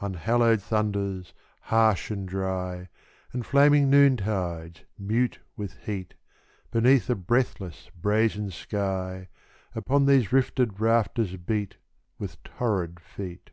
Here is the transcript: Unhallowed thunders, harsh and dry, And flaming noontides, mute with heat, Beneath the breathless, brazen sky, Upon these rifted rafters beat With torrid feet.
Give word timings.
Unhallowed 0.00 0.62
thunders, 0.62 1.34
harsh 1.62 2.08
and 2.08 2.28
dry, 2.28 2.86
And 3.32 3.44
flaming 3.44 3.90
noontides, 3.90 4.82
mute 4.96 5.40
with 5.56 5.74
heat, 5.78 6.14
Beneath 6.70 7.08
the 7.08 7.16
breathless, 7.16 7.90
brazen 8.00 8.52
sky, 8.52 9.26
Upon 9.74 10.06
these 10.06 10.32
rifted 10.32 10.78
rafters 10.78 11.36
beat 11.38 11.78
With 12.20 12.40
torrid 12.44 13.00
feet. 13.00 13.50